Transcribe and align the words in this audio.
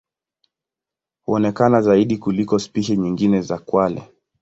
Huonekana 1.25 1.81
zaidi 1.81 2.17
kuliko 2.17 2.59
spishi 2.59 2.97
nyingine 2.97 3.41
za 3.41 3.57
kwale. 3.57 4.07